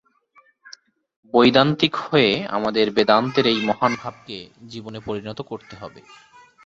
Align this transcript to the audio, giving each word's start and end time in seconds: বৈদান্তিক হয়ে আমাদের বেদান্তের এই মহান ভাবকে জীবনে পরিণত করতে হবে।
বৈদান্তিক 1.33 1.93
হয়ে 2.03 2.31
আমাদের 2.49 2.85
বেদান্তের 2.91 3.45
এই 3.47 3.59
মহান 3.61 3.91
ভাবকে 3.95 4.37
জীবনে 4.67 4.99
পরিণত 5.01 5.39
করতে 5.41 5.75
হবে। 5.75 6.01